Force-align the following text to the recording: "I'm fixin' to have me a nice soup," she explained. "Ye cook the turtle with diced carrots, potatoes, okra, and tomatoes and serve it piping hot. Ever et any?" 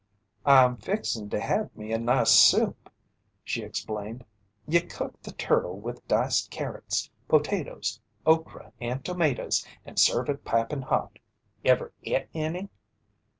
"I'm 0.47 0.77
fixin' 0.77 1.29
to 1.29 1.39
have 1.39 1.77
me 1.77 1.91
a 1.93 1.99
nice 1.99 2.31
soup," 2.31 2.89
she 3.43 3.61
explained. 3.61 4.25
"Ye 4.67 4.79
cook 4.81 5.21
the 5.21 5.31
turtle 5.31 5.79
with 5.79 6.07
diced 6.07 6.49
carrots, 6.49 7.11
potatoes, 7.27 8.01
okra, 8.25 8.73
and 8.81 9.05
tomatoes 9.05 9.63
and 9.85 9.99
serve 9.99 10.27
it 10.29 10.43
piping 10.43 10.81
hot. 10.81 11.19
Ever 11.63 11.93
et 12.03 12.29
any?" 12.33 12.69